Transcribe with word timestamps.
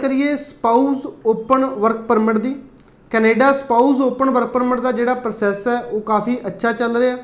ਕਰੀਏ 0.00 0.36
spouse 0.36 1.06
open 1.26 1.64
work 1.64 1.96
permit 1.96 2.38
ਦੀ। 2.38 2.56
Canada 3.10 3.52
spouse 3.52 4.00
open 4.00 4.30
work 4.30 4.46
permit 4.46 4.80
ਦਾ 4.80 4.92
ਜਿਹੜਾ 4.92 5.14
process 5.14 5.68
ਹੈ, 5.68 5.80
ਉਹ 5.80 6.00
ਕਾਫੀ 6.00 6.38
ਅੱਛਾ 6.46 6.72
ਚੱਲ 6.72 6.96
ਰਿਹਾ। 6.96 7.16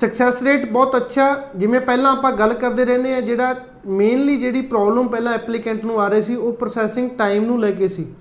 ਸਕਸੈਸ 0.00 0.42
ਰੇਟ 0.42 0.72
ਬਹੁਤ 0.72 0.96
ਅੱਛਾ, 0.96 1.40
ਜਿਵੇਂ 1.56 1.80
ਪਹਿਲਾਂ 1.80 2.12
ਆਪਾਂ 2.12 2.32
ਗੱਲ 2.32 2.52
ਕਰਦੇ 2.52 2.84
ਰਹਿੰਦੇ 2.84 3.14
ਆ 3.14 3.20
ਜਿਹੜਾ 3.20 3.54
ਮੇਨਲੀ 3.86 4.36
ਜਿਹੜੀ 4.36 4.62
ਪ੍ਰੋਬਲਮ 4.62 5.08
ਪਹਿਲਾਂ 5.08 5.32
ਐਪਲੀਕੈਂਟ 5.32 5.84
ਨੂੰ 5.84 6.00
ਆ 6.00 6.08
ਰਹੀ 6.08 6.22
ਸੀ, 6.22 6.34
ਉਹ 6.34 6.52
ਪ੍ਰੋਸੈਸਿੰਗ 6.52 7.10
ਟਾਈਮ 7.10 7.44
ਨੂੰ 7.44 7.60
ਲੈ 7.60 7.70
ਕੇ 7.70 7.88
ਸੀ। 7.88 8.14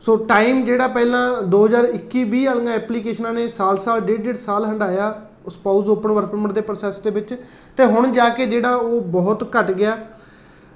ਸੋ 0.00 0.16
ਟਾਈਮ 0.16 0.64
ਜਿਹੜਾ 0.64 0.88
ਪਹਿਲਾਂ 0.88 1.42
2021-20 1.42 2.46
ਵਾਲੀਆਂ 2.46 2.72
ਐਪਲੀਕੇਸ਼ਨਾਂ 2.72 3.32
ਨੇ, 3.32 3.48
ਸਾਲ-ਸਾਲ, 3.48 4.00
ਡੇਢ-ਡੇਢ 4.00 4.36
ਸਾਲ 4.36 4.64
ਹੰਡਾਇਆ 4.64 5.22
ਸਪਾਊਸ 5.48 5.88
ਓਪਨ 5.88 6.12
ਵਰਕ 6.12 6.26
ਪਰਮਿਟ 6.26 6.52
ਦੇ 6.52 6.60
ਪ੍ਰੋਸੈਸ 6.60 7.00
ਦੇ 7.00 7.10
ਵਿੱਚ। 7.10 7.42
ਤੇ 7.76 7.84
ਹੁਣ 7.84 8.12
ਜਾ 8.12 8.28
ਕੇ 8.28 8.46
ਜਿਹੜਾ 8.46 8.74
ਉਹ 8.74 9.00
ਬਹੁਤ 9.00 9.56
ਘਟ 9.60 9.70
ਗਿਆ। 9.70 9.98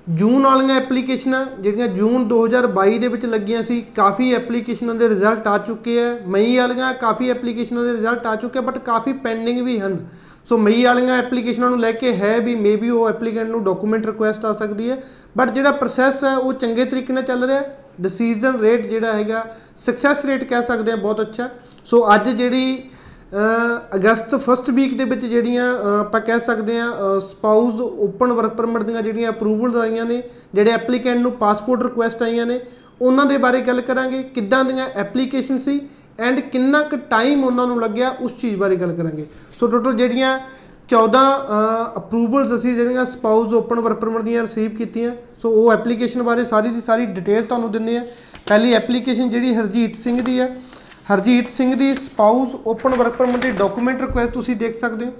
ਜੂਨ 0.08 0.42
ਵਾਲੀਆਂ 0.42 0.76
ਐਪਲੀਕੇਸ਼ਨਾਂ 0.76 1.46
ਜਿਹੜੀਆਂ 1.60 1.88
ਜੂਨ 1.88 2.28
2022 2.28 2.98
ਦੇ 2.98 3.08
ਵਿੱਚ 3.08 3.26
ਲੱਗੀਆਂ 3.26 3.62
ਸੀ 3.62 3.80
ਕਾਫੀ 3.96 4.34
ਐਪਲੀਕੇਸ਼ਨਾਂ 4.34 4.94
ਦੇ 4.94 5.08
ਰਿਜ਼ਲਟ 5.08 5.48
ਆ 5.48 5.58
ਚੁੱਕੇ 5.58 6.04
ਆ। 6.04 6.18
ਮਈ 6.26 6.56
ਵਾਲੀਆਂ 6.56 6.94
ਕਾਫੀ 6.94 7.30
ਐਪਲੀਕੇਸ਼ਨਾਂ 7.30 7.84
ਦੇ 7.84 7.92
ਰਿਜ਼ਲਟ 7.92 8.26
ਆ 8.26 8.36
ਚੁੱਕੇ 8.36 8.60
ਬਟ 8.60 8.78
ਕਾਫੀ 8.78 9.12
ਪੈਂਡਿੰਗ 9.12 9.62
ਵੀ 9.62 9.78
ਹਨ। 9.80 10.06
ਸੋ 10.48 10.58
ਮਈ 10.58 10.84
ਵਾਲੀਆਂ 10.84 11.18
ਐਪਲੀਕੇਸ਼ਨਾਂ 11.18 11.70
ਨੂੰ 11.70 11.80
ਲੈ 11.80 11.92
ਕੇ 11.92 12.12
ਹੈ 12.12 12.40
ਵੀ 12.40 12.54
ਮੇਬੀ 12.54 12.90
ਉਹ 12.90 13.08
ਐਪਲੀਕੈਂਟ 13.08 13.48
ਨੂੰ 13.48 13.64
ਡਾਕੂਮੈਂਟ 13.64 14.06
ਰਿਕੁਐਸਟ 14.06 14.44
ਆ 14.44 14.52
ਸਕਦੀ 14.52 14.90
ਹੈ। 14.90 15.02
ਬਟ 15.38 15.50
ਜਿਹੜਾ 15.50 15.70
ਪ੍ਰੋਸੈਸ 15.70 16.24
ਹੈ 16.24 16.36
ਉਹ 16.36 16.52
ਚੰਗੇ 16.52 16.84
ਤਰੀਕੇ 16.84 17.12
ਨਾਲ 17.12 17.22
ਚੱਲ 17.22 17.44
ਰਿਹਾ 17.44 17.62
ਡਿਸੀਜਨ 18.00 18.60
ਰੇਟ 18.60 18.86
ਜਿਹੜਾ 18.86 19.12
ਹੈਗਾ 19.12 19.56
ਸਕਸੈਸ 19.86 20.24
ਰੇਟ 20.24 20.44
ਕਹਿ 20.44 20.62
ਸਕਦੇ 20.62 20.92
ਆ 20.92 20.96
ਬਹੁਤ 20.96 21.20
ਅੱਛਾ। 21.20 21.48
ਸੋ 21.84 22.14
ਅੱਜ 22.14 22.28
ਜਿਹੜੀ 22.28 22.78
ਅ, 22.78 22.91
ਅਗਸਤ 23.94 24.34
ਫਸਟ 24.36 24.68
ਵੀਕ 24.70 24.96
ਦੇ 24.98 25.04
ਵਿੱਚ 25.04 25.24
ਜਿਹੜੀਆਂ 25.24 25.64
ਅ, 25.74 26.00
ਆਪਾਂ 26.00 26.20
ਕਹਿ 26.20 26.40
ਸਕਦੇ 26.40 26.78
ਆ 26.80 26.86
ਸਪਾਊਸ 27.20 27.80
ਓਪਨ 27.80 28.32
ਵਰਕ 28.32 28.54
ਪਰਮਿਟ 28.54 28.82
ਦੀਆਂ 28.82 29.02
ਜਿਹੜੀਆਂ 29.02 29.30
ਅਪਰੂਵਲਸ 29.30 29.76
ਆਈਆਂ 29.76 30.04
ਨੇ 30.04 30.22
ਜਿਹੜੇ 30.54 30.70
ਐਪਲੀਕੈਂਟ 30.70 31.18
ਨੂੰ 31.18 31.32
ਪਾਸਪੋਰਟ 31.32 31.82
ਰਿਕੁਐਸਟ 31.82 32.22
ਆਈਆਂ 32.22 32.46
ਨੇ 32.46 32.60
ਉਹਨਾਂ 33.00 33.24
ਦੇ 33.26 33.36
ਬਾਰੇ 33.38 33.60
ਗੱਲ 33.60 33.80
ਕਰਾਂਗੇ 33.80 34.22
ਕਿੱਦਾਂ 34.34 34.64
ਦੀਆਂ 34.64 34.88
ਐਪਲੀਕੇਸ਼ਨ 34.96 35.58
ਸੀ 35.58 35.80
ਐਂਡ 36.20 36.40
ਕਿੰਨਾ 36.40 36.80
ਕੁ 36.82 36.96
ਟਾਈਮ 37.10 37.44
ਉਹਨਾਂ 37.44 37.66
ਨੂੰ 37.66 37.80
ਲੱਗਿਆ 37.80 38.08
ਉਸ 38.20 38.32
ਚੀਜ਼ 38.40 38.56
ਬਾਰੇ 38.56 38.76
ਗੱਲ 38.76 38.92
ਕਰਾਂਗੇ। 38.92 39.26
ਸੋ 39.60 39.66
ਟੋਟਲ 39.66 39.92
ਜਿਹੜੀਆਂ 39.92 40.38
14 40.88 41.22
ਅਪਰੂਵਲਸ 41.96 42.54
ਅਸੀਂ 42.54 42.74
ਜਿਹੜੀਆਂ 42.76 43.04
ਸਪਾਊਸ 43.04 43.52
ਓਪਨ 43.52 43.80
ਵਰਕ 43.80 43.98
ਪਰਮਿਟ 44.00 44.22
ਦੀਆਂ 44.22 44.42
ਰਿਸੀਵ 44.42 44.76
ਕੀਤੀਆਂ 44.76 45.12
ਸੋ 45.42 45.50
ਉਹ 45.52 45.72
ਐਪਲੀਕੇਸ਼ਨ 45.72 46.22
ਬਾਰੇ 46.22 46.44
ਸਾਰੀ 46.44 46.68
ਦੀ 46.68 46.80
ਸਾਰੀ 46.80 47.06
ਡਿਟੇਲ 47.06 47.42
ਤੁਹਾਨੂੰ 47.42 47.70
ਦਿੰਨੇ 47.72 47.96
ਆ 47.98 48.02
ਪਹਿਲੀ 48.48 48.72
ਐਪਲੀਕੇਸ਼ਨ 48.72 49.30
ਜਿਹੜੀ 49.30 49.54
ਹਰਜੀਤ 49.54 49.96
ਸਿੰਘ 49.96 50.20
ਦੀ 50.22 50.38
ਹੈ 50.40 50.56
ਹਰਜੀਤ 51.10 51.50
ਸਿੰਘ 51.50 51.74
ਦੀ 51.74 51.94
ਸਪਾਊਸ 51.94 52.48
ਓਪਨ 52.66 52.94
ਵਰਕ 52.94 53.12
ਪਰਮਿਟ 53.12 53.36
ਦੀ 53.36 53.50
ਡਾਕੂਮੈਂਟ 53.50 54.00
ਰਿਕੁਐਸਟ 54.00 54.32
ਤੁਸੀਂ 54.32 54.56
ਦੇਖ 54.56 54.80
ਸਕਦੇ 54.80 55.06
ਹੋ। 55.06 55.10
ਅ, 55.10 55.14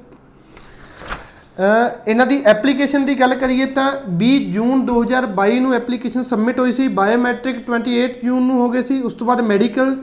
ਇਹਨਾਂ 2.09 2.27
ਦੀ 2.27 2.43
ਐਪਲੀਕੇਸ਼ਨ 2.47 3.07
ਦੀ 3.07 3.21
ਗੱਲ 3.21 3.35
ਕਰੀਏ 3.35 3.67
ਤਾਂ 3.67 3.93
20 4.09 4.39
ਜੂਨ 4.39 4.87
2022 4.87 5.61
ਨੂੰ 5.61 5.75
ਐਪਲੀਕੇਸ਼ਨ 5.75 6.23
ਸਬਮਿਟ 6.23 6.61
ਹੋਈ 6.61 6.73
ਸੀ। 6.73 6.89
ਬਾਇਓਮੈਟ੍ਰਿਕ 6.89 7.59
28 7.59 8.09
ਜੂਨ 8.25 8.43
ਨੂੰ 8.43 8.61
ਹੋ 8.61 8.71
ਗਏ 8.71 8.83
ਸੀ। 8.83 9.01
ਉਸ 9.01 9.15
ਤੋਂ 9.15 9.27
ਬਾਅਦ 9.27 9.41
ਮੈਡੀਕਲ 9.41 9.97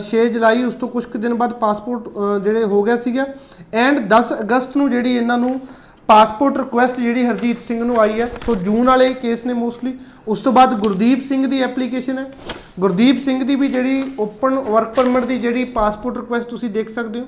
6 0.00 0.28
ਜੁਲਾਈ 0.28 0.64
ਉਸ 0.64 0.74
ਤੋਂ 0.74 0.88
ਕੁਝ 0.88 1.04
ਕੁ 1.04 1.18
ਦਿਨ 1.18 1.34
ਬਾਅਦ 1.34 1.52
ਪਾਸਪੋਰਟ 1.52 2.08
ਅ, 2.08 2.38
ਜਿਹੜੇ 2.38 2.64
ਹੋ 2.64 2.82
ਗਿਆ 2.82 2.96
ਸੀਗਾ। 2.96 3.26
ਐਂਡ 3.72 4.08
10 4.08 4.36
ਅਗਸਤ 4.40 4.76
ਨੂੰ 4.76 4.90
ਜਿਹੜੀ 4.90 5.16
ਇਹਨਾਂ 5.16 5.38
ਨੂੰ 5.38 5.60
ਪਾਸਪੋਰਟ 6.08 6.56
ਰਿਕੁਐਸਟ 6.58 7.00
ਜਿਹੜੀ 7.00 7.26
ਹਰਜੀਤ 7.26 7.60
ਸਿੰਘ 7.68 7.84
ਨੂੰ 7.84 8.00
ਆਈ 8.00 8.20
ਹੈ, 8.20 8.30
ਸੋ 8.46 8.54
ਜੂਨ 8.54 8.86
ਵਾਲੇ 8.86 9.12
ਕੇਸ 9.14 9.44
ਨੇ 9.46 9.52
ਮੋਸਟਲੀ 9.52 9.98
ਉਸ 10.28 10.40
ਤੋਂ 10.40 10.52
ਬਾਅਦ 10.52 10.74
ਗੁਰਦੀਪ 10.74 11.22
ਸਿੰਘ 11.24 11.46
ਦੀ 11.46 11.60
ਐਪਲੀਕੇਸ਼ਨ 11.62 12.18
ਹੈ। 12.18 12.32
ਗੁਰਦੀਪ 12.80 13.22
ਸਿੰਘ 13.22 13.44
ਦੀ 13.44 13.54
ਵੀ 13.54 13.68
ਜਿਹੜੀ 13.68 14.02
ਓਪਨ 14.18 14.54
ਵਰਕ 14.54 14.94
ਪਰਮਿਟ 14.94 15.24
ਦੀ 15.24 15.38
ਜਿਹੜੀ 15.38 15.64
ਪਾਸਪੋਰਟ 15.64 16.16
ਰਿਕੁਐਸਟ 16.16 16.48
ਤੁਸੀਂ 16.48 16.70
ਦੇਖ 16.70 16.90
ਸਕਦੇ 16.90 17.20
ਹੋ। 17.20 17.26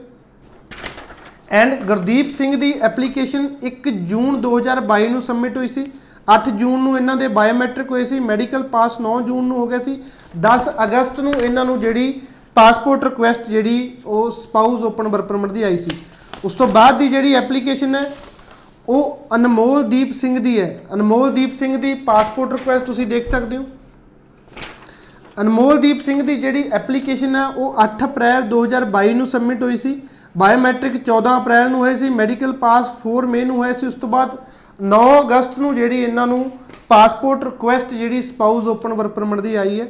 ਐਂਡ 1.51 1.75
ਗੁਰਦੀਪ 1.85 2.31
ਸਿੰਘ 2.31 2.57
ਦੀ 2.57 2.73
ਐਪਲੀਕੇਸ਼ਨ 2.83 3.49
1 3.63 3.91
ਜੂਨ 4.05 4.41
2022 4.41 5.09
ਨੂੰ 5.09 5.23
ਸਬਮਿਟ 5.23 5.57
ਹੋਈ 5.57 5.69
ਸੀ। 5.69 5.87
8 6.29 6.51
ਜੂਨ 6.51 6.83
ਨੂੰ 6.83 6.97
ਇਹਨਾਂ 6.97 7.17
ਦੇ 7.17 7.29
ਬਾਇਓਮੈਟ੍ਰਿਕ 7.29 7.91
ਹੋਏ 7.91 8.05
ਸੀ। 8.07 8.21
ਮੈਡੀਕਲ 8.21 8.63
ਪਾਸ 8.63 9.01
9 9.01 9.21
ਜੂਨ 9.23 9.45
ਨੂੰ 9.45 9.59
ਹੋ 9.59 9.67
ਗਿਆ 9.67 9.79
ਸੀ। 9.79 10.03
10 10.41 10.69
ਅਗਸਤ 10.85 11.21
ਨੂੰ 11.21 11.35
ਇਹਨਾਂ 11.35 11.65
ਨੂੰ 11.65 11.81
ਜਿਹੜੀ 11.81 12.21
ਪਾਸਪੋਰਟ 12.55 13.05
ਰਿਕੁਐਸਟ 13.05 13.49
ਜਿਹੜੀ 13.49 13.97
ਉਹ 14.07 14.31
ਸਪਾਊਸ 14.31 14.83
ਓਪਨ 14.83 15.09
ਵਰਕ 15.09 15.25
ਪਰਮਿਟ 15.25 15.53
ਦੀ 15.53 15.63
ਆਈ 15.63 15.79
ਸੀ। 15.79 15.91
ਉਸ 16.45 16.55
ਤੋਂ 16.55 16.69
ਬਾਅਦ 16.69 16.99
ਦੀ 16.99 17.09
ਜਿਹੜੀ 17.09 17.35
ਐਪਲੀਕੇਸ਼ਨ 17.35 17.95
ਹੈ 17.95 18.15
ਉਹ 18.89 19.27
ਅਨਮੋਲਦੀਪ 19.35 20.15
ਸਿੰਘ 20.15 20.39
ਦੀ 20.39 20.61
ਹੈ। 20.61 20.81
ਅਨਮੋਲਦੀਪ 20.95 21.59
ਸਿੰਘ 21.59 21.77
ਦੀ 21.77 21.95
ਪਾਸਪੋਰਟ 21.95 22.53
ਰਿਕੁਐਸਟ 22.53 22.85
ਤੁਸੀਂ 22.85 23.07
ਦੇਖ 23.07 23.29
ਸਕਦੇ 23.31 23.57
ਹੋ। 23.57 23.65
ਅਨਮੋਲਦੀਪ 25.41 26.03
ਸਿੰਘ 26.03 26.23
ਦੀ 26.23 26.37
ਜਿਹੜੀ 26.37 26.65
ਐਪਲੀਕੇਸ਼ਨ 26.73 27.37
ਹੈ 27.37 27.47
ਉਹ 27.47 27.75
8 27.85 28.05
ਅਪ੍ਰੈਲ 28.05 28.43
2022 28.43 29.15
ਨੂੰ 29.15 29.27
ਸਬਮਿਟ 29.27 29.63
ਹੋਈ 29.63 29.77
ਸੀ। 29.77 30.03
ਬਾਇਓਮੈਟ੍ਰਿਕ 30.39 30.97
14 31.05 31.37
ਅਪ੍ਰੈਲ 31.37 31.71
ਨੂੰ 31.71 31.81
ਹੋਏ 31.81 31.97
ਸੀ 31.97 32.11
ਮੈਡੀਕਲ 32.11 32.53
ਪਾਸ 32.53 32.91
4 33.07 33.27
ਮਈ 33.27 33.45
ਨੂੰ 33.45 33.57
ਹੋਇਆ 33.57 33.73
ਸੀ। 33.73 33.87
ਉਸ 33.87 33.95
ਤੋਂ 33.95 34.09
ਬਾਅਦ 34.09 34.37
9 34.83 35.21
ਅਗਸਤ 35.21 35.59
ਨੂੰ 35.59 35.75
ਜਿਹੜੀ 35.75 36.03
ਇਹਨਾਂ 36.03 36.27
ਨੂੰ 36.27 36.51
ਪਾਸਪੋਰਟ 36.89 37.45
ਰਿਕੁਐਸਟ 37.45 37.95
ਜਿਹੜੀ 37.95 38.23
ਸਪਾਊਸ 38.23 38.67
ਓਪਨ 38.67 38.93
ਵਰਕ 38.93 39.11
ਪਰਮਿਟ 39.11 39.41
ਦੀ 39.41 39.55
ਆਈ 39.55 39.81
ਹੈ। 39.81 39.87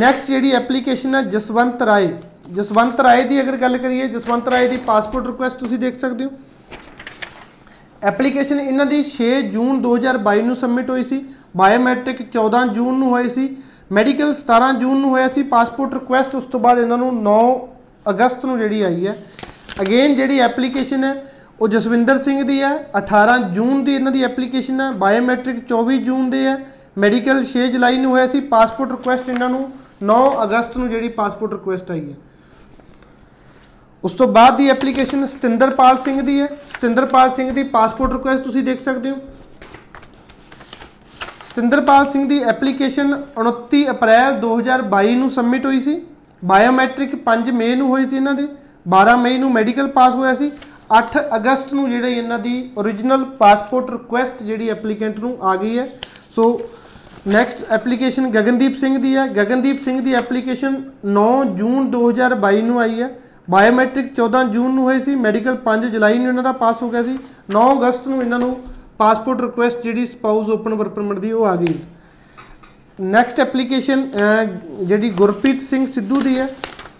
ਨੈਕਸਟ 0.00 0.26
ਜਿਹੜੀ 0.26 0.52
ਐਪਲੀਕੇਸ਼ਨ 0.52 1.14
ਹੈ 1.14 1.22
ਜਸਵੰਤ 1.22 1.82
ਰਾਏ। 1.82 2.16
ਜਸਵੰਤ 2.52 3.00
ਰਾਏ 3.00 3.24
ਦੀ 3.24 3.40
ਅਗਰ 3.40 3.56
ਗੱਲ 3.56 3.78
ਕਰੀਏ, 3.78 4.08
ਜਸਵੰਤ 4.08 4.48
ਰਾਏ 4.48 4.68
ਦੀ 4.68 4.76
ਪਾਸਪੋਰਟ 4.76 5.26
ਰਿਕੁਐਸਟ 5.26 5.58
ਤੁਸੀਂ 5.58 5.78
ਦੇਖ 5.78 6.00
ਸਕਦੇ 6.00 6.24
ਹੋ। 6.24 6.30
ਐਪਲੀਕੇਸ਼ਨ 8.02 8.60
ਇਹਨਾਂ 8.60 8.86
ਦੀ 8.86 8.98
6 9.04 9.28
ਜੂਨ 9.52 9.80
2022 9.84 10.42
ਨੂੰ 10.42 10.56
ਸਬਮਿਟ 10.56 10.90
ਹੋਈ 10.90 11.04
ਸੀ 11.04 11.24
ਬਾਇਓਮੈਟ੍ਰਿਕ 11.56 12.20
14 12.36 12.66
ਜੂਨ 12.74 12.98
ਨੂੰ 12.98 13.08
ਹੋਏ 13.10 13.28
ਸੀ 13.28 13.48
ਮੈਡੀਕਲ 13.92 14.34
17 14.34 14.68
ਜੂਨ 14.80 15.00
ਨੂੰ 15.00 15.10
ਹੋਇਆ 15.10 15.28
ਸੀ 15.28 15.42
ਪਾਸਪੋਰਟ 15.54 15.94
ਰਿਕੁਐਸਟ 15.94 16.34
ਉਸ 16.34 16.44
ਤੋਂ 16.44 16.60
ਬਾਅਦ 16.60 16.78
ਇਹਨਾਂ 16.78 16.98
ਨੂੰ 16.98 17.10
9 17.24 17.40
ਅਗਸਤ 18.10 18.44
ਨੂੰ 18.46 18.58
ਜਿਹੜੀ 18.58 18.82
ਆਈ 18.82 19.06
ਹੈ। 19.06 19.16
ਅਗੇਨ 19.82 20.14
ਜਿਹੜੀ 20.14 20.38
ਐਪਲੀਕੇਸ਼ਨ 20.40 21.04
ਹੈ, 21.04 21.14
ਉਹ 21.60 21.68
ਜਸਵਿੰਦਰ 21.68 22.18
ਸਿੰਘ 22.22 22.42
ਦੀ 22.42 22.60
ਹੈ 22.62 22.72
18 22.98 23.38
ਜੂਨ 23.54 23.82
ਦੀ 23.84 23.94
ਇਹਨਾਂ 23.94 24.12
ਦੀ 24.12 24.22
ਐਪਲੀਕੇਸ਼ਨ 24.24 24.80
ਹੈ 24.80 24.90
ਬਾਇਓਮੈਟ੍ਰਿਕ 24.98 25.58
24 25.72 25.98
ਜੂਨ 26.04 26.30
ਦੇ 26.30 26.44
ਹੈ 26.44 26.56
ਮੈਡੀਕਲ 26.98 27.44
6 27.48 27.66
ਜੁਲਾਈ 27.72 27.98
ਨੂੰ 27.98 28.10
ਹੋਇਆ 28.10 28.26
ਸੀ 28.28 28.40
ਪਾਸਪੋਰਟ 28.54 28.90
ਰਿਕੁਐਸਟ 28.90 29.28
ਇਹਨਾਂ 29.28 29.48
ਨੂੰ 29.48 29.66
9 30.06 30.22
ਅਗਸਤ 30.44 30.76
ਨੂੰ 30.76 30.88
ਜਿਹੜੀ 30.90 31.08
ਪਾਸਪੋਰਟ 31.20 31.52
ਰਿਕੁਐਸਟ 31.52 31.90
ਆਈ 31.90 32.04
ਹੈ। 32.10 32.16
ਉਸ 34.04 34.12
ਤੋਂ 34.14 34.28
ਬਾਅਦ 34.28 34.56
ਦੀ 34.56 34.68
ਐਪਲੀਕੇਸ਼ਨ 34.68 35.26
ਸਤਿੰਦਰਪਾਲ 35.26 35.96
ਸਿੰਘ 35.96 36.22
ਦੀ 36.22 36.40
ਹੈ। 36.40 36.46
ਸਤਿੰਦਰਪਾਲ 36.46 37.30
ਸਿੰਘ 37.30 37.52
ਦੀ 37.52 37.62
ਪਾਸਪੋਰਟ 37.62 38.12
ਰਿਕੁਐਸਟ 38.12 38.42
ਤੁਸੀਂ 38.42 38.62
ਦੇਖ 38.62 38.80
ਸਕਦੇ 38.80 39.10
ਹੋ। 39.10 39.16
ਸਤਿੰਦਰਪਾਲ 41.44 42.10
ਸਿੰਘ 42.10 42.28
ਦੀ 42.28 42.42
ਐਪਲੀਕੇਸ਼ਨ 42.42 43.22
29 43.36 43.90
ਅਪ੍ਰੈਲ 43.90 44.34
2022 44.34 45.14
ਨੂੰ 45.14 45.30
ਸਬਮਿਟ 45.30 45.66
ਹੋਈ 45.66 45.80
ਸੀ। 45.80 46.02
ਬਾਇਓਮੈਟ੍ਰਿਕ 46.44 47.16
5 47.24 47.52
ਮਈ 47.52 47.74
ਨੂੰ 47.74 47.88
ਹੋਈ 47.88 48.08
ਸੀ 48.08 48.16
ਇਹਨਾਂ 48.16 48.34
ਦੇ। 48.34 48.48
12 48.88 49.16
ਮਈ 49.16 49.38
ਨੂੰ 49.38 49.52
ਮੈਡੀਕਲ 49.52 49.88
ਪਾਸ 49.88 50.14
ਹੋਇਆ 50.14 50.34
ਸੀ। 50.34 50.50
8 50.98 51.20
ਅਗਸਤ 51.36 51.72
ਨੂੰ 51.74 51.90
ਜਿਹੜੇ 51.90 52.12
ਇਹਨਾਂ 52.12 52.38
ਦੀ 52.38 52.70
origignal 52.78 53.24
ਪਾਸਪੋਰਟ 53.24 53.90
ਰਿਕੁਐਸਟ 53.90 54.42
ਜਿਹੜੀ 54.42 54.68
ਐਪਲੀਕੈਂਟ 54.68 55.20
ਨੂੰ 55.20 55.38
ਆ 55.42 55.56
ਗਈ 55.56 55.78
ਹੈ। 55.78 55.88
So 56.30 56.60
next 57.28 57.58
application 57.70 58.30
Gagandeep 58.30 58.76
Singh 58.76 58.98
ਦੀ 58.98 59.16
ਹੈ। 59.16 59.26
ਗਗਨਦੀਪ 59.26 59.82
ਸਿੰਘ 59.84 60.00
ਦੀ 60.00 60.14
ਐਪਲੀਕੇਸ਼ਨ 60.14 60.90
9 61.04 61.44
ਜੂਨ 61.44 61.90
2022 61.90 62.62
ਨੂੰ 62.62 62.80
ਆਈ 62.80 63.02
ਹੈ। 63.02 63.10
ਬਾਇਓਮੈਟ੍ਰਿਕ 63.50 64.12
14 64.20 64.42
ਜੂਨ 64.52 64.74
ਨੂੰ 64.74 64.84
ਹੋਈ 64.84 65.00
ਸੀ 65.02 65.14
ਮੈਡੀਕਲ 65.14 65.56
5 65.64 65.88
ਜੁਲਾਈ 65.88 66.18
ਨੂੰ 66.18 66.28
ਇਹਨਾਂ 66.28 66.42
ਦਾ 66.42 66.52
ਪਾਸ 66.52 66.82
ਹੋ 66.82 66.90
ਗਿਆ 66.90 67.02
ਸੀ 67.02 67.18
9 67.50 67.62
ਅਗਸਤ 67.72 68.08
ਨੂੰ 68.08 68.22
ਇਹਨਾਂ 68.22 68.38
ਨੂੰ 68.38 68.56
ਪਾਸਪੋਰਟ 68.98 69.40
ਰਿਕੁਐਸਟ 69.40 69.82
ਜਿਹੜੀ 69.82 70.06
ਸਪਾਊਸ 70.06 70.48
ਓਪਨ 70.48 70.74
ਵਰਕ 70.74 70.88
ਪਰਮਿਟ 70.88 71.18
ਦੀ 71.18 71.32
ਉਹ 71.32 71.46
ਆ 71.46 71.56
ਗਈ। 71.56 71.74
ਨੈਕਸਟ 73.00 73.40
ਐਪਲੀਕੇਸ਼ਨ 73.40 74.08
ਜਿਹੜੀ 74.82 75.10
ਗੁਰਪ੍ਰੀਤ 75.10 75.60
ਸਿੰਘ 75.60 75.86
ਸਿੱਧੂ 75.86 76.20
ਦੀ 76.20 76.38
ਹੈ। 76.38 76.48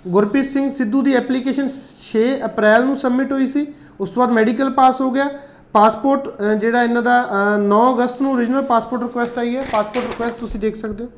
ਗੁਰਪ੍ਰੀਤ 0.08 0.44
ਸਿੰਘ 0.44 0.70
ਸਿੱਧੂ 0.70 1.02
ਦੀ 1.02 1.14
ਐਪਲੀਕੇਸ਼ਨ 1.14 1.68
6 2.00 2.24
ਅਪ੍ਰੈਲ 2.44 2.84
ਨੂੰ 2.84 2.96
ਸਬਮਿਟ 2.96 3.32
ਹੋਈ 3.32 3.46
ਸੀ 3.46 3.66
ਉਸ 4.00 4.10
ਤੋਂ 4.10 4.22
ਬਾਅਦ 4.22 4.30
ਮੈਡੀਕਲ 4.30 4.70
ਪਾਸ 4.70 5.00
ਹੋ 5.00 5.10
ਗਿਆ। 5.10 5.28
ਪਾਸਪੋਰਟ 5.72 6.28
ਅ, 6.28 6.54
ਜਿਹੜਾ 6.54 6.82
ਇਹਨਾਂ 6.82 7.02
ਦਾ 7.02 7.16
ਅ, 7.22 7.58
9 7.58 7.80
ਅਗਸਤ 7.94 8.22
ਨੂੰ 8.22 8.34
origignal 8.34 8.62
ਪਾਸਪੋਰਟ 8.62 9.02
ਰਿਕੁਐਸਟ 9.02 9.38
ਆਈ 9.38 9.56
ਹੈ। 9.56 9.62
ਪਾਸਪੋਰਟ 9.72 10.06
ਰਿਕੁਐਸਟ 10.06 10.36
ਤੁਸੀਂ 10.36 10.60
ਦੇਖ 10.60 10.76
ਸਕਦੇ 10.76 11.04
ਹੋ। 11.04 11.08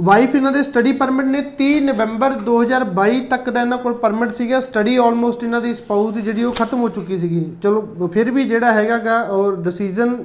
ਵਾਈਫ 0.00 0.34
ਇਹਨਾਂ 0.34 0.50
ਦੇ 0.52 0.62
ਸਟੱਡੀ 0.62 0.92
ਪਰਮਿਟ 0.92 1.26
ਨੇ 1.26 1.40
30 1.58 1.80
ਨਵੰਬਰ 1.80 2.32
2022 2.44 3.20
ਤੱਕ 3.30 3.48
ਦਾ 3.50 3.60
ਇਹਨਾਂ 3.60 3.78
ਕੋਲ 3.78 3.94
ਪਰਮਿਟ 3.94 4.32
ਸੀਗਾ। 4.32 4.60
ਸਟੱਡੀ 4.60 4.96
ਆਲਮੋਸਟ 4.96 5.42
ਇਹਨਾਂ 5.44 5.60
ਦੀ 5.60 5.74
ਸਪਾਊਸ 5.74 6.14
ਦੀ 6.14 6.20
ਜਿਹੜੀ 6.20 6.44
ਉਹ 6.44 6.52
ਖਤਮ 6.54 6.80
ਹੋ 6.80 6.88
ਚੁੱਕੀ 6.88 7.18
ਸੀਗੀ। 7.18 7.44
ਚਲੋ, 7.62 8.08
ਫਿਰ 8.14 8.30
ਵੀ 8.30 8.44
ਜਿਹੜਾ 8.44 8.72
ਹੈਗਾਗਾ 8.72 9.20
ਔਰ 9.32 9.56
ਡਿਸੀਜਨ 9.56 10.16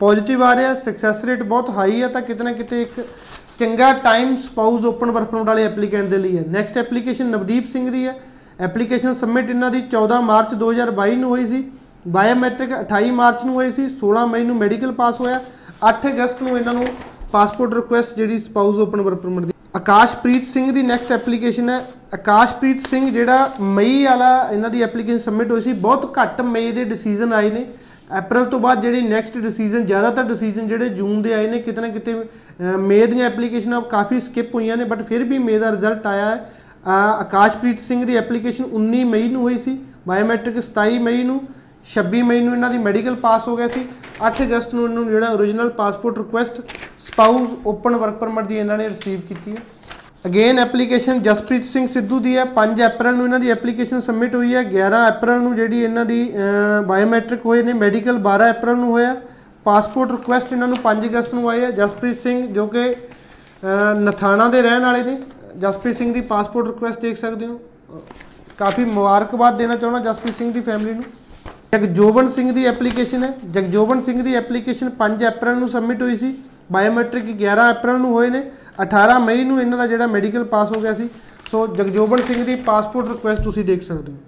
ਪੋਜ਼ਿਟਿਵ 0.00 0.42
ਆ 0.42 0.54
ਰਿਹਾ। 0.56 0.74
ਸਕਸੈਸ 0.74 1.24
ਰੇਟ 1.24 1.42
ਬਹੁਤ 1.42 1.70
ਹਾਈ 1.70 2.02
ਹੈ 2.02 2.08
ਤਾਂ 2.08 2.22
ਕਿਤੇ 2.22 2.44
ਨਾ 2.44 2.52
ਕਿਤੇ 2.52 2.82
ਇੱਕ 2.82 3.00
ਚੰਗਾ 3.58 3.92
time 4.04 4.34
spouse 4.36 4.84
open 4.84 5.10
work 5.10 5.28
permit 5.28 5.46
ਵਾਲੇ 5.46 5.64
ਐਪਲੀਕੈਂਟ 5.64 6.08
ਦੇ 6.10 6.18
ਲਈ 6.18 6.36
ਹੈ। 6.38 6.44
ਨੈਕਸਟ 6.48 6.78
ਐਪਲੀਕੇਸ਼ਨ 6.78 7.26
ਨਵਦੀਪ 7.26 7.66
ਸਿੰਘ 7.72 7.90
ਦੀ 7.90 8.06
ਹੈ। 8.06 8.18
ਐਪਲੀਕੇਸ਼ਨ 8.60 9.14
ਸਬਮਿਟ 9.14 9.50
ਇਹਨਾਂ 9.50 9.70
ਦੀ 9.70 9.80
14 9.90 10.20
ਮਾਰਚ 10.22 10.54
2022 10.54 11.16
ਨੂੰ 11.16 11.30
ਹੋਈ 11.30 11.46
ਸੀ। 11.46 11.64
ਬਾਇਓਮੈਟ੍ਰਿਕ 12.08 12.72
28 12.74 13.10
ਮਾਰਚ 13.12 13.44
ਨੂੰ 13.44 13.54
ਹੋਈ 13.54 13.72
ਸੀ। 13.72 13.88
16 13.98 14.26
ਮਈ 14.26 14.44
ਨੂੰ 14.44 14.56
ਮੈਡੀਕਲ 14.56 14.92
ਪਾਸ 14.92 15.20
ਹੋਇਆ। 15.20 15.40
8 15.88 16.08
ਅਗਸਤ 16.08 16.42
ਨੂੰ 16.42 16.58
ਇਹਨਾਂ 16.58 16.72
ਨੂੰ 16.72 16.86
ਪਾਸਪੋਰਟ 17.32 17.74
ਰਿਕੁਐਸਟ 17.74 18.16
ਜਿਹੜੀ 18.16 18.38
ਸਪਾਊਸ 18.38 18.76
ਓਪਨ 18.76 19.00
ਵਰਕ 19.00 19.18
ਪਰਮਿਟ 19.18 19.44
ਦੀ। 19.44 19.52
ਆਕਾਸ਼ਪ੍ਰੀਤ 19.76 20.46
ਸਿੰਘ 20.46 20.72
ਦੀ 20.72 20.82
ਨੈਕਸਟ 20.82 21.12
ਐਪਲੀਕੇਸ਼ਨ 21.12 21.70
ਹੈ। 21.70 21.86
ਆਕਾਸ਼ਪ੍ਰੀਤ 22.14 22.80
ਸਿੰਘ 22.80 23.10
ਜਿਹੜਾ 23.10 23.50
ਮਈ 23.60 24.04
ਵਾਲਾ 24.04 24.48
ਇਹਨਾਂ 24.52 24.70
ਦੀ 24.70 24.82
ਐਪਲੀਕੇਸ਼ਨ 24.82 25.18
ਸਬਮਿਟ 25.18 25.50
ਹੋਈ 25.50 25.60
ਸੀ 25.60 25.72
ਬਹੁਤ 25.72 26.18
ਘੱਟ 26.18 26.40
ਮਈ 26.40 26.72
ਦੇ 26.72 26.84
ਡਿਸੀਜਨ 26.84 27.32
ਆਏ 27.32 27.50
ਨੇ। 27.50 27.66
ਅਪ੍ਰੈਲ 28.18 28.44
ਤੋਂ 28.44 28.60
ਬਾਅਦ 28.60 28.82
ਜਿਹੜੀ 28.82 29.02
ਨੈਕਸਟ 29.02 29.38
ਡਿਸੀਜਨ 29.38 29.86
ਜ਼ਿਆਦਾਤਰ 29.86 30.22
ਡਿਸੀਜਨ 30.22 30.68
ਜਿਹੜੇ 30.68 30.88
ਜੂਨ 30.88 31.22
ਦੇ 31.22 31.34
ਆਏ 31.34 31.46
ਨੇ 31.46 31.58
ਕਿਤੇ 31.58 31.80
ਨਾ 31.80 31.88
ਕਿਤੇ 31.88 32.24
ਮਈ 32.78 33.06
ਦੀਆਂ 33.06 33.26
ਐਪਲੀਕੇਸ਼ਨਾਂ 33.26 33.80
ਕਾਫੀ 33.80 34.20
ਸਕਿਪ 34.20 34.54
ਹੋਈਆਂ 34.54 34.76
ਨੇ 34.76 34.84
ਬਟ 34.84 35.02
ਫਿਰ 35.02 35.24
ਵੀ 35.24 35.38
ਮਈ 35.38 35.58
ਦਾ 35.58 35.70
ਰਿਜ਼ਲਟ 35.70 36.06
ਆਇਆ 36.06 36.24
ਹੈ। 36.24 36.52
ਅ, 36.86 36.88
ਆਕਾਸ਼ਪ੍ਰੀਤ 37.20 37.80
ਸਿੰਘ 37.80 38.04
ਦੀ 38.04 38.16
ਐਪਲੀਕੇਸ਼ਨ 38.16 38.64
19 38.64 39.04
ਮਈ 39.04 39.28
ਨੂੰ 39.28 39.42
ਹੋਈ 39.42 39.58
ਸੀ 39.58 39.78
ਬਾਇਓਮੈਟ੍ਰਿਕ 40.08 40.62
27 40.62 40.98
ਮਈ 40.98 41.22
ਨੂੰ। 41.22 41.40
26 41.84 42.22
ਮਈ 42.22 42.40
ਨੂੰ 42.40 42.54
ਇਹਨਾਂ 42.54 42.70
ਦੀ 42.70 42.78
ਮੈਡੀਕਲ 42.78 43.14
ਪਾਸ 43.14 43.48
ਹੋ 43.48 43.56
ਗਿਆ 43.56 43.68
ਸੀ। 43.68 43.88
8 44.22 44.42
ਅਗਸਤ 44.42 44.74
ਨੂੰ 44.74 44.84
ਇਹਨਾਂ 44.84 45.02
ਨੂੰ 45.02 45.10
ਜਿਹੜਾ 45.10 45.32
origignal 45.32 45.68
passport 45.68 46.18
request 46.18 46.60
spouse 46.98 47.48
open 47.66 47.96
work 47.96 48.14
permit 48.14 48.46
ਦੀ 48.46 48.56
ਇਹਨਾਂ 48.56 48.78
ਨੇ 48.78 48.88
ਰਿਸੀਵ 48.88 49.20
ਕੀਤੀ 49.20 49.50
ਹੈ। 49.50 49.56
ਅਗੇਨ 50.26 50.58
ਐਪਲੀਕੇਸ਼ਨ 50.58 51.22
ਜਸਪ੍ਰੀਤ 51.22 51.64
ਸਿੰਘ 51.64 51.88
ਸਿੱਧੂ 51.88 52.20
ਦੀ 52.20 52.36
ਹੈ। 52.36 52.44
5 52.44 52.86
ਅਪ੍ਰੈਲ 52.86 53.14
ਨੂੰ 53.14 53.24
ਇਹਨਾਂ 53.24 53.38
ਦੀ 53.38 53.50
ਐਪਲੀਕੇਸ਼ਨ 53.50 54.00
ਸਬਮਿਟ 54.00 54.34
ਹੋਈ 54.34 54.54
ਹੈ। 54.54 54.62
11 54.62 55.08
ਅਪ੍ਰੈਲ 55.08 55.38
ਨੂੰ 55.38 55.54
ਜਿਹੜੀ 55.56 55.82
ਇਹਨਾਂ 55.82 56.04
ਦੀ 56.04 56.32
ਬਾਇਓਮੈਟ੍ਰਿਕ 56.86 57.46
ਹੋਏ 57.46 57.62
ਨੇ। 57.62 57.72
ਮੈਡੀਕਲ 57.72 58.18
12 58.18 58.50
ਅਪ੍ਰੈਲ 58.50 58.76
ਨੂੰ 58.76 58.90
ਹੋਇਆ। 58.90 59.16
ਪਾਸਪੋਰਟ 59.64 60.10
ਰਿਕੁਐਸਟ 60.10 60.52
ਇਹਨਾਂ 60.52 60.68
ਨੂੰ 60.68 60.76
5 60.76 61.08
ਅਗਸਤ 61.08 61.34
ਨੂੰ 61.34 61.50
ਆਈ 61.50 61.60
ਹੈ। 61.60 61.70
ਜਸਪ੍ਰੀਤ 61.70 62.20
ਸਿੰਘ 62.20 62.54
ਜੋ 62.54 62.66
ਕਿ 62.66 62.92
ਅ, 62.92 63.94
ਨਥਾਣਾ 63.94 64.48
ਦੇ 64.48 64.62
ਰਹਿਣ 64.62 64.82
ਵਾਲੇ 64.82 65.02
ਨੇ। 65.02 65.18
ਜਸਪ੍ਰੀਤ 65.58 65.96
ਸਿੰਘ 65.96 66.14
ਦੀ 66.14 66.20
ਪਾਸਪੋਰਟ 66.20 66.66
ਰਿਕੁਐਸਟ 66.66 67.00
ਦੇਖ 67.00 67.20
ਸਕਦੇ 67.20 67.46
ਹੋ। 67.46 67.56
ਅ, 67.56 67.98
ਕਾਫੀ 68.58 68.84
ਮੁਬਾਰਕਬਾਦ 68.84 69.58
ਦੇਣਾ 69.58 69.76
ਚਾਹੁੰਦਾ 69.76 70.12
ਜਸਪ੍ਰੀਤ 70.12 70.36
ਸਿੰਘ 70.36 70.52
ਦੀ 70.52 70.60
ਫੈਮਿਲੀ 70.60 70.94
ਨੂੰ। 70.94 71.04
ਜਗਜੋਬਨ 71.72 72.28
ਸਿੰਘ 72.28 72.52
ਦੀ 72.52 72.64
ਐਪਲੀਕੇਸ਼ਨ 72.66 73.22
ਹੈ। 73.24 73.28
ਜਗਜੋਬਨ 73.52 74.00
ਸਿੰਘ 74.02 74.22
ਦੀ 74.22 74.34
ਐਪਲੀਕੇਸ਼ਨ 74.36 74.88
5 74.96 75.22
ਅਪ੍ਰੈਲ 75.28 75.54
ਨੂੰ 75.58 75.68
ਸਬਮਿਟ 75.68 76.02
ਹੋਈ 76.02 76.16
ਸੀ। 76.16 76.34
ਬਾਇਓਮੈਟ੍ਰਿਕ 76.72 77.24
11 77.28 77.68
ਅਪ੍ਰੈਲ 77.70 77.98
ਨੂੰ 77.98 78.10
ਹੋਏ 78.12 78.28
ਨੇ। 78.30 78.42
18 78.80 79.18
ਮਈ 79.18 79.44
ਨੂੰ 79.44 79.60
ਇਹਨਾਂ 79.60 79.78
ਦਾ 79.78 79.86
ਜਿਹੜਾ 79.86 80.06
ਮੈਡੀਕਲ 80.06 80.44
ਪਾਸ 80.50 80.72
ਹੋ 80.72 80.80
ਗਿਆ 80.80 80.92
ਸੀ। 80.94 81.08
ਸੋ 81.50 81.66
ਜਗਜੋਬਨ 81.76 82.22
ਸਿੰਘ 82.26 82.44
ਦੀ 82.44 82.54
ਪਾਸਪੋਰਟ 82.66 83.08
ਰਿਕੁਐਸਟ 83.08 83.42
ਤੁਸੀਂ 83.44 83.64
ਦੇਖ 83.64 83.82
ਸਕਦੇ 83.82 84.12
ਹੋ। 84.12 84.18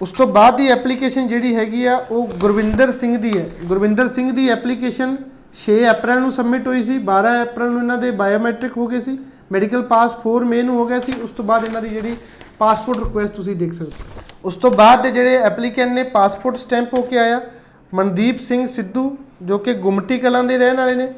ਉਸ 0.00 0.12
ਤੋਂ 0.12 0.26
ਬਾਅਦ 0.28 0.56
ਦੀ 0.56 0.68
ਐਪਲੀਕੇਸ਼ਨ 0.68 1.28
ਜਿਹੜੀ 1.28 1.54
ਹੈਗੀ 1.56 1.84
ਆ, 1.84 1.96
ਉਹ 2.10 2.26
ਗੁਰਵਿੰਦਰ 2.40 2.92
ਸਿੰਘ 2.92 3.16
ਦੀ 3.18 3.36
ਹੈ। 3.38 3.48
ਗੁਰਵਿੰਦਰ 3.64 4.08
ਸਿੰਘ 4.08 4.30
ਦੀ 4.32 4.48
ਐਪਲੀਕੇਸ਼ਨ 4.48 5.16
6 5.60 5.78
ਅਪ੍ਰੈਲ 5.90 6.20
ਨੂੰ 6.20 6.32
ਸਬਮਿਟ 6.32 6.68
ਹੋਈ 6.68 6.82
ਸੀ। 6.82 6.98
12 7.12 7.36
ਅਪ੍ਰੈਲ 7.42 7.70
ਨੂੰ 7.70 7.80
ਇਹਨਾਂ 7.80 7.98
ਦੇ 7.98 8.10
ਬਾਇਓਮੈਟ੍ਰਿਕ 8.24 8.76
ਹੋ 8.76 8.86
ਗਏ 8.86 9.00
ਸੀ। 9.00 9.18
ਮੈਡੀਕਲ 9.52 9.82
ਪਾਸ 9.94 10.18
4 10.26 10.44
ਮਈ 10.44 10.62
ਨੂੰ 10.62 10.76
ਹੋ 10.76 10.86
ਗਿਆ 10.86 11.00
ਸੀ। 11.00 11.20
ਉਸ 11.22 11.30
ਤੋਂ 11.30 11.44
ਬਾਅਦ 11.44 11.64
ਇਹਨਾਂ 11.64 11.82
ਦੀ 11.82 11.88
ਜਿਹੜੀ 11.88 12.16
ਪਾਸਪੋਰਟ 12.58 12.98
ਰਿਕੁਐਸਟ 12.98 13.34
ਤੁਸੀਂ 13.34 13.56
ਦੇਖ 13.56 13.72
ਸਕਦੇ 13.72 14.02
ਹੋ। 14.02 14.15
ਉਸ 14.44 14.56
ਤੋਂ 14.56 14.70
ਬਾਅਦ 14.70 15.02
ਦੇ 15.02 15.10
ਜਿਹੜੇ 15.10 15.36
ਐਪਲੀਕੈਂਟ 15.36 15.92
ਨੇ 15.92 16.02
ਪਾਸਪੋਰਟ 16.02 16.56
ਸਟੈਂਪ 16.56 16.94
ਹੋ 16.94 17.02
ਕੇ 17.02 17.18
ਆਇਆ, 17.18 17.40
ਮਨਦੀਪ 17.94 18.40
ਸਿੰਘ 18.40 18.66
ਸਿੱਧੂ, 18.66 19.16
ਜੋ 19.42 19.58
ਕਿ 19.58 19.74
ਗੁਮਟੀ 19.74 20.18
ਕਲਾਂ 20.18 20.44
ਦੇ 20.44 20.58
ਰਹਿਣ 20.58 20.76
ਵਾਲੇ 20.76 20.94
ਨੇ। 20.94 21.12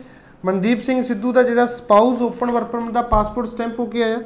ਮਨਦੀਪ 0.45 0.85
ਸਿੰਘ 0.85 1.03
ਸਿੱਧੂ 1.03 1.33
ਦਾ 1.33 1.43
ਜਿਹੜਾ 1.43 1.67
ਸਪਾਊਸ 1.67 2.23
ਓਪਨ 2.23 2.51
ਵਰਕ 2.51 2.65
ਪਰਮਿਟ 2.65 2.91
ਦਾ 2.91 3.03
ਪਾਸਪੋਰਟ 3.03 3.49
ਸਟੈਂਪ 3.49 3.81
ਹੋ 3.81 3.87
ਕੇ 3.87 4.03
ਆਇਆ। 4.03 4.19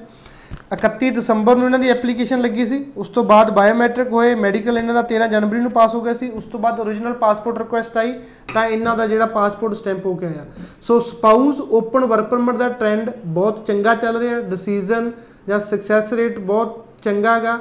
31 0.72 1.10
ਦਸੰਬਰ 1.10 1.56
ਨੂੰ 1.56 1.64
ਇਹਨਾਂ 1.64 1.78
ਦੀ 1.78 1.88
ਐਪਲੀਕੇਸ਼ਨ 1.88 2.40
ਲੱਗੀ 2.40 2.66
ਸੀ। 2.66 2.84
ਉਸ 2.96 3.08
ਤੋਂ 3.08 3.24
ਬਾਅਦ 3.24 3.50
ਬਾਇਓਮੈਟ੍ਰਿਕ 3.50 4.12
ਹੋਏ 4.12 4.34
ਮੈਡੀਕਲ 4.34 4.78
ਇਹਨਾਂ 4.78 4.94
ਦਾ 4.94 5.02
13 5.02 5.26
ਜਨਵਰੀ 5.26 5.60
ਨੂੰ 5.60 5.70
ਪਾਸ 5.70 5.94
ਹੋ 5.94 6.00
ਗਿਆ 6.00 6.14
ਸੀ। 6.14 6.28
ਉਸ 6.30 6.44
ਤੋਂ 6.44 6.60
ਬਾਅਦ 6.60 6.80
origignal 6.80 7.14
ਪਾਸਪੋਰਟ 7.14 7.58
ਰਿਕੁਐਸਟ 7.58 7.96
ਆਈ, 7.96 8.12
ਤਾਂ 8.54 8.66
ਇਹਨਾਂ 8.66 8.96
ਦਾ 8.96 9.06
ਜਿਹੜਾ 9.06 9.26
ਪਾਸਪੋਰਟ 9.26 9.74
ਸਟੈਂਪ 9.74 10.06
ਹੋ 10.06 10.14
ਕੇ 10.14 10.26
ਆਇਆ। 10.26 10.44
So 10.82 11.00
spouse 11.00 11.60
open 11.60 12.04
work 12.04 12.24
permit 12.24 12.56
ਦਾ 12.56 12.68
ਟ੍ਰੈਂਡ 12.68 13.10
ਬਹੁਤ 13.26 13.66
ਚੰਗਾ 13.66 13.94
ਚੱਲ 13.94 14.16
ਰਿਹਾ। 14.16 14.40
ਡਿਸੀਜਨ 14.40 15.10
ਜਾਂ 15.48 15.60
ਸਕਸੈਸ 15.60 16.12
ਰੇਟ 16.12 16.38
ਬਹੁਤ 16.38 16.84
ਚੰਗਾ 17.02 17.36
ਹੈਗਾ। 17.36 17.58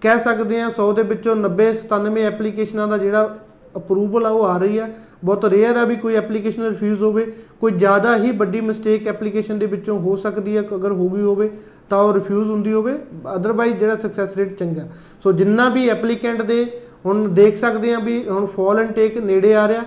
ਕਹਿ 0.00 0.20
ਸਕਦੇ 0.20 0.60
ਆ 0.60 0.68
100 0.68 0.92
ਦੇ 0.92 1.02
ਵਿੱਚੋਂ 1.02 1.36
90 1.36 1.70
97 1.76 2.22
ਐਪਲੀਕੇਸ਼ਨਾਂ 2.22 2.86
ਦਾ 2.88 2.98
ਜਿਹੜਾ 2.98 3.36
ਅਪਰੂਵਲ 3.76 4.26
ਆ, 4.26 4.28
ਉਹ 4.28 4.44
ਆ 4.44 4.58
ਰਹੀ 4.58 4.78
ਹੈ। 4.78 4.94
ਬਹੁਤ 5.24 5.44
ਰੇਅਰ 5.44 5.76
ਆ 5.76 5.84
ਵੀ 5.84 5.96
ਕੋਈ 5.96 6.14
ਐਪਲੀਕੇਸ਼ਨ 6.14 6.64
ਰਿਫਿਊਜ਼ 6.64 7.02
ਹੋਵੇ। 7.02 7.24
ਕੋਈ 7.60 7.72
ਜ਼ਿਆਦਾ 7.72 8.16
ਹੀ 8.16 8.30
ਵੱਡੀ 8.32 8.60
ਮਿਸਟੇਕ 8.60 9.06
ਐਪਲੀਕੇਸ਼ਨ 9.08 9.58
ਦੇ 9.58 9.66
ਵਿੱਚੋਂ 9.66 9.98
ਹੋ 10.00 10.16
ਸਕਦੀ 10.16 10.56
ਹੈ। 10.56 10.62
ਅਗਰ 10.74 10.92
ਹੋ 10.92 11.08
ਗਈ 11.08 11.22
ਹੋਵੇ, 11.22 11.50
ਤਾਂ 11.90 11.98
ਉਹ 11.98 12.12
ਰਿਫਿਊਜ਼ 12.14 12.50
ਹੁੰਦੀ 12.50 12.72
ਹੋਵੇ। 12.72 12.94
ਅਦਰਵਾਈਜ਼ 13.34 13.76
ਜਿਹੜਾ 13.76 13.96
ਸਕਸੈਸ 13.96 14.36
ਰੇਟ 14.36 14.56
ਚੰਗਾ। 14.58 14.86
ਸੋ 15.22 15.32
ਜਿੰਨਾ 15.32 15.68
ਵੀ 15.68 15.88
ਐਪਲੀਕੈਂਟ 15.88 16.42
ਦੇ 16.42 16.64
ਹੁਣ 17.06 17.28
ਦੇਖ 17.28 17.56
ਸਕਦੇ 17.56 17.94
ਆ 17.94 17.98
ਵੀ 17.98 18.22
ਹੁਣ 18.28 18.46
ਫਾਲ 18.46 18.78
ਐਂਡ 18.78 18.92
ਟੇਕ 18.92 19.16
ਨੇੜੇ 19.18 19.54
ਆ 19.54 19.66
ਰਿਹਾ। 19.68 19.82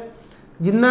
ਜਿੰਨਾ 0.62 0.90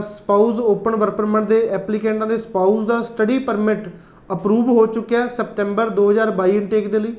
ਸਪਾਊਸ 0.00 0.58
ਓਪਨ 0.60 0.96
ਵਰਕ 0.96 1.14
ਪਰਮਿਟ 1.14 1.44
ਦੇ 1.44 1.60
ਐਪਲੀਕੈਂਟਾਂ 1.68 2.26
ਦੇ 2.26 2.38
ਸਪਾਊਸ 2.38 2.86
ਦਾ 2.86 3.02
ਸਟੱਡੀ 3.02 3.38
ਪਰਮਿਟ 3.38 3.88
ਅਪਰੂਵ 4.32 4.68
ਹੋ 4.68 4.86
ਚੁੱਕਿਆ 4.86 5.26
ਸਪਟੈਂਬਰ 5.28 5.88
2022 5.90 6.56
ਇਨਟੇਕ 6.56 6.88
ਦੇ 6.88 6.98
ਲਈ। 6.98 7.14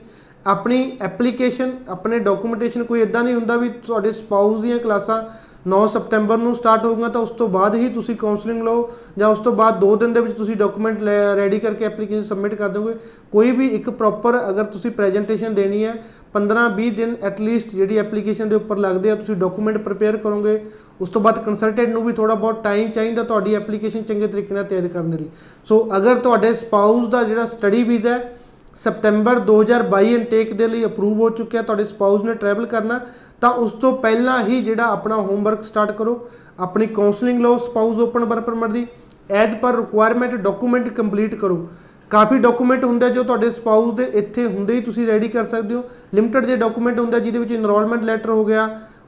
ਆਪਣੀ 0.45 0.91
ਐਪਲੀਕੇਸ਼ਨ 1.01 1.71
ਆਪਣੇ 1.89 2.19
ਡਾਕੂਮੈਂਟੇਸ਼ਨ 2.19 2.83
ਕੋਈ 2.83 3.01
ਇਦਾਂ 3.01 3.23
ਨਹੀਂ 3.23 3.35
ਹੁੰਦਾ 3.35 3.55
ਵੀ 3.57 3.69
ਤੁਹਾਡੇ 3.85 4.11
ਸਪਾਊਸ 4.11 4.59
ਦੀਆਂ 4.61 4.79
ਕਲਾਸਾਂ 4.79 5.21
9 5.69 5.85
ਸਪਟੈਂਬਰ 5.87 6.37
ਨੂੰ 6.37 6.55
ਸਟਾਰਟ 6.55 6.85
ਹੋਊਗਾ 6.85 7.07
ਤਾਂ 7.07 7.21
ਉਸ 7.21 7.29
ਤੋਂ 7.29 7.47
ਬਾਅਦ 7.49 7.75
ਹੀ 7.75 7.87
ਤੁਸੀਂ 7.89 8.15
ਕਾਉਂਸਲਿੰਗ 8.15 8.63
ਲਓ 8.63 8.89
ਜਾਂ 9.17 9.27
ਉਸ 9.27 9.39
ਤੋਂ 9.39 9.53
ਬਾਅਦ 9.53 9.79
2 9.83 9.95
ਦਿਨ 9.99 10.13
ਦੇ 10.13 10.21
ਵਿੱਚ 10.21 10.37
ਤੁਸੀਂ 10.37 10.55
ਡਾਕੂਮੈਂਟ 10.55 11.03
ਰੈਡੀ 11.35 11.59
ਕਰਕੇ 11.59 11.85
ਐਪਲੀਕੇਸ਼ਨ 11.85 12.21
ਸਬਮਿਟ 12.23 12.55
ਕਰ 12.55 12.69
ਦੋਗੇ 12.69 12.93
ਕੋਈ 13.31 13.51
ਵੀ 13.51 13.67
ਇੱਕ 13.67 13.89
ਪ੍ਰੋਪਰ 13.91 14.39
ਅਗਰ 14.49 14.63
ਤੁਸੀਂ 14.73 14.91
ਪ੍ਰੈਜੈਂਟੇਸ਼ਨ 14.91 15.53
ਦੇਣੀ 15.55 15.83
ਹੈ 15.85 15.93
15-20 16.33 16.89
ਦਿਨ 16.95 17.15
ਐਟਲੀਸਟ 17.23 17.75
ਜਿਹੜੀ 17.75 17.97
ਐਪਲੀਕੇਸ਼ਨ 17.97 18.49
ਦੇ 18.49 18.55
ਉੱਪਰ 18.55 18.77
ਲੱਗਦੇ 18.77 19.09
ਆ, 19.09 19.15
ਤੁਸੀਂ 19.15 19.35
ਡਾਕੂਮੈਂਟ 19.35 19.77
ਪ੍ਰਿਪੇਅਰ 19.77 20.17
ਕਰੋਗੇ। 20.17 20.59
ਉਸ 21.01 21.09
ਤੋਂ 21.09 21.21
ਬਾਅਦ 21.21 21.43
ਕੰਸਲਟੈਂਟ 21.43 21.89
ਨੂੰ 21.89 22.03
ਵੀ 22.05 22.13
ਥੋੜਾ 22.13 22.35
ਬਹੁਤ 22.35 22.63
ਟਾਈਮ 22.63 22.89
ਚਾਹੀਦਾ 22.91 23.23
ਤੁਹਾਡੀ 23.23 23.55
ਐਪਲੀਕੇਸ਼ਨ 23.55 24.03
ਚੰਗੇ 24.03 24.27
ਤਰੀਕੇ 24.27 24.53
ਨਾਲ 24.55 24.63
ਤਿਆਰ 24.63 24.87
ਕਰਨ 24.87 25.11
ਦੇ 25.11 25.17
ਲਈ। 25.17 25.29
ਸੋ 25.65 25.87
ਅਗਰ 25.97 26.15
ਤੁਹਾਡੇ 26.17 26.53
ਸਪਾਊਸ 26.55 27.07
ਦਾ 27.07 27.23
ਜਿਹੜਾ 27.23 27.45
ਸਟੱਡੀ 27.45 27.83
ਵੀਜ਼ਾ 27.83 28.13
ਹੈ 28.13 28.37
ਸਪਟੈਂਬਰ 28.75 29.39
2022 29.39 30.13
ਇਨਟੇਕ 30.13 30.53
ਦੇ 30.53 30.67
ਲਈ 30.67 30.85
ਅਪਰੂਵ 30.85 31.19
ਹੋ 31.19 31.29
ਚੁੱਕਿਆ, 31.29 31.61
ਤੁਹਾਡੇ 31.61 31.83
ਸਪਾਊਸ 31.83 32.23
ਨੇ 32.23 32.33
ਟਰੈਵਲ 32.33 32.65
ਕਰਨਾ, 32.65 32.99
ਤਾਂ 33.41 33.49
ਉਸ 33.49 33.71
ਤੋਂ 33.71 33.95
ਪਹਿਲਾਂ 33.97 34.41
ਹੀ 34.43 34.61
ਜਿਹੜਾ 34.61 34.85
ਆਪਣਾ 34.85 35.15
ਹੋਮਵਰਕ 35.15 35.63
ਸਟਾਰਟ 35.63 35.91
ਕਰੋ। 35.91 36.19
ਆਪਣੀ 36.59 36.87
ਕਾਉਂਸਲਿੰਗ 36.87 37.41
ਲਓ 37.41 37.57
ਸਪਾਊਸ 37.57 37.99
ਓਪਨ 37.99 38.25
ਵਰਕ 38.25 38.43
ਪਰਮਿਟ 38.43 38.71
ਦੀ। 38.71 38.85
As 39.31 39.55
per 39.55 39.75
requirement 39.75 40.35
document 40.35 40.89
complete 40.89 41.35
ਕਰੋ। 41.35 41.67
ਕਾਫੀ 42.11 42.37
ਡਾਕੂਮੈਂਟ 42.37 42.83
ਹੁੰਦੇ 42.83 43.09
ਜੋ 43.09 43.23
ਤੁਹਾਡੇ 43.23 43.49
ਸਪਾਊਸ 43.51 43.93
ਦੇ 43.93 44.03
ਇੱਥੇ 44.13 44.45
ਹੁੰਦੇ 44.45 44.73
ਹੀ 44.73 44.81
ਤੁਸੀਂ 44.81 45.05
ਰੈਡੀ 45.07 45.27
ਕਰ 45.27 45.45
ਸਕਦੇ 45.45 45.75
ਹੋ। 45.75 45.83
ਲਿਮਟਿਡ 46.13 46.45
ਜੇ 46.45 46.55
ਡਾਕੂਮੈਂਟ 46.55 46.99
ਹੁੰਦਾ 46.99 47.19
ਜਿਹਦੇ 47.19 47.39
ਵਿੱਚ 47.39 47.51
ਇਨਰੋਲਮੈਂਟ 47.51 48.03
ਲੈਟਰ 48.03 48.29
ਹੋ 48.29 48.43
ਗਿਆ, 48.45 48.67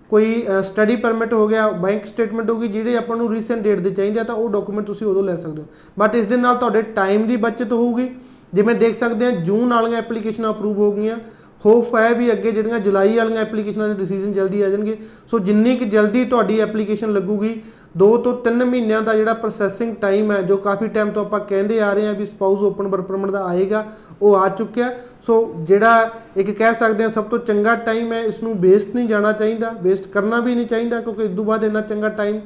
ਕੋਈ 0.10 0.46
ਸਟੱਡੀ 0.64 0.96
ਪਰਮਿਟ 0.96 1.34
ਹੋ 1.34 1.48
ਗਿਆ 1.48 1.68
ਬੈਂਕ 1.70 2.06
ਸਟੇਟਮੈਂਟ 2.06 2.50
ਹੋ 2.50 2.56
ਗਈ, 2.56 2.68
ਜਿਹੜੇ 2.68 2.96
ਆਪਾਂ 2.98 3.18
ਨੂੰ 3.18 3.32
ਰੀਸੈਂਟ 3.34 3.62
ਡੇਟ 3.62 3.80
ਦੇ 3.80 3.90
ਚਾਹੀਦੇ 3.90 4.20
ਆ, 4.20 4.24
ਤਾਂ 4.24 4.36
ਉਹ 4.36 4.50
ਡਾਕੂਮੈਂਟ 4.50 4.88
ਤੁਸੀਂ 4.88 5.08
ਉਦੋਂ 5.08 5.24
ਲੈ 5.24 5.36
ਸਕਦੇ 5.38 5.62
ਹੋ। 5.62 5.68
ਬਟ 6.00 6.16
ਇਸ 6.16 6.26
ਦੇ 6.26 6.38
ਨਾਲ 6.38 6.56
ਤੁਹਾਡੇ 6.56 6.82
ਟਾਈਮ 6.82 7.28
ਦੀ 7.28 7.36
ਬਚਤ 7.38 7.74
ਹੋਊਗੀ। 7.74 8.10
ਜਿਵੇਂ 8.56 8.76
ਦੇਖ 8.76 8.98
ਸਕਦੇ 8.98 9.26
ਆ 9.26 9.30
ਜੂਨ 9.46 9.74
ਵਾਲੀਆਂ 9.74 9.98
ਐਪਲੀਕੇਸ਼ਨਾਂ 9.98 10.50
ਅਪਰੂਵ 10.50 10.78
ਹੋ 10.78 10.92
ਗਈਆਂ 10.92 11.18
ਹੋਪ 11.62 11.96
ਹੈ 11.96 12.14
ਵੀ 12.14 12.32
ਅੱਗੇ 12.32 12.52
ਜਿਹੜੀਆਂ 12.52 12.80
ਜੁਲਾਈ 12.80 13.16
ਵਾਲੀਆਂ 13.18 13.42
ਐਪਲੀਕੇਸ਼ਨਾਂ 13.42 13.88
ਦੇ 13.90 13.94
ਡਿਸੀਜਨ 13.96 14.34
ਜਲਦੀ 14.34 14.62
ਆ 14.62 14.70
ਜਾਣਗੇ। 14.70 14.98
ਸੋ 15.32 15.40
ਜਿੰਨੀ 15.40 15.76
ਕਿ 15.76 15.86
ਜਲਦੀ 15.86 16.24
ਤੁਹਾਡੀ 16.26 16.60
ਐਪਲੀਕੇਸ਼ਨ 16.60 17.14
ਲੱਗੂਗੀ 17.14 17.50
2 17.98 18.10
ਤੋਂ 18.24 18.34
3 18.44 18.66
ਮਹੀਨਿਆਂ 18.66 19.02
ਦਾ 19.02 19.14
ਜਿਹੜਾ 19.14 19.34
ਪ੍ਰੋਸੈਸਿੰਗ 19.34 19.96
ਟਾਈਮ 19.96 20.32
ਹੈ, 20.32 20.42
ਜੋ 20.42 20.58
ਕਾਫੀ 20.58 20.88
ਟਾਈਮ 20.88 21.12
ਤੋਂ 21.12 21.26
ਆਪਾਂ 21.26 21.40
ਕਹਿੰਦੇ 21.42 21.80
ਆ 21.80 21.92
ਰਹੇ 21.94 22.06
ਹਾਂ 22.06 22.14
ਵੀ 22.14 22.26
ਸਪਾਊਸ 22.26 22.62
ਓਪਨ 22.62 22.88
ਵਰਕ 22.88 23.06
ਪਰਮਿਟ 23.06 23.32
ਦਾ 23.32 23.44
ਆਏਗਾ, 23.46 23.86
ਉਹ 24.22 24.36
ਆ 24.36 24.48
ਚੁੱਕਿਆ। 24.50 24.92
ਸੋ 25.28 25.54
ਜਿਹੜਾ 25.60 26.10
ਇੱਕ 26.38 26.52
ਕਹਿ 26.52 26.74
ਸਕਦੇ 26.76 27.04
ਆ 27.04 27.10
ਸਭ 27.10 27.24
ਤੋਂ 27.24 27.40
ਚੰਗਾ 27.40 27.76
ਟਾਈਮ 27.86 28.14
ਹੈ 28.14 28.22
ਇਸ 28.24 28.42
ਨੂੰ 28.44 28.54
ਵੇਸਟ 28.62 28.96
ਨਹੀਂ 28.96 29.08
ਜਾਣਾ 29.08 29.32
ਚਾਹੀਦਾ 29.32 29.74
ਵੇਸਟ 29.82 30.08
ਕਰਨਾ 30.08 30.40
ਵੀ 30.40 30.56
ਨਹੀਂ 30.56 30.68
ਚਾਹੀਦਾ, 30.68 31.00
ਕਿਉਂਕਿ 31.02 31.24
ਇਸ 31.24 31.36
ਤੋਂ 31.38 31.46
ਬਾਅਦ 31.46 31.64
ਇੰਨਾ 31.64 31.82
ਚੰਗਾ 31.82 32.10
ਟਾਈਮ 32.12 32.40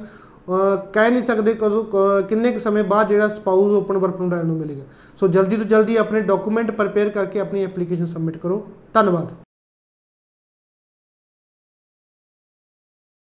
ਕਹਿ 0.92 1.10
ਨਹੀਂ 1.10 1.24
ਸਕਦੇ 1.24 1.54
ਕਦੋਂ, 1.54 1.84
ਕ- 1.84 2.28
ਕਿੰਨੇ 2.28 2.52
ਕੁ 2.52 2.60
ਸਮੇਂ 2.60 2.84
ਬਾਅਦ 2.84 3.08
ਜਿਹੜਾ 3.08 3.28
ਸਪਾਊਸ 3.28 3.72
ਓਪਨ 3.72 3.98
ਵਰਕ 3.98 4.16
ਪਰਮਿਟ 4.16 4.44
ਨੂੰ 4.44 4.56
ਮਿਲੇਗਾ। 4.56 4.82
ਸੋ 5.16 5.28
ਜਲਦੀ 5.28 5.56
ਤੋਂ 5.56 5.64
ਜਲਦੀ 5.64 5.96
ਆਪਣੇ 5.96 6.20
ਡਾਕੂਮੈਂਟ 6.20 6.70
ਪ੍ਰਪੇਅਰ 6.70 7.08
ਕਰਕੇ 7.08 7.40
ਆਪਣੀ 7.40 7.64
ਐਪਲੀਕੇਸ਼ਨ 7.64 8.06
ਸਬਮਿਟ 8.06 8.36
ਕਰੋ। 8.36 8.68
ਧੰਨਵਾਦ। 8.94 9.49